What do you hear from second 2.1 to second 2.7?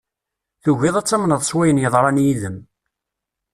yid-m.